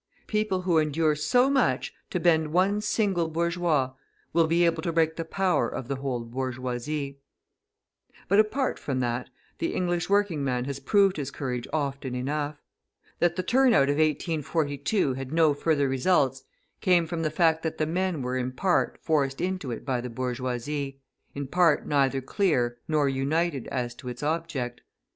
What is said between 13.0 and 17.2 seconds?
That the turnout of 1842 had no further results came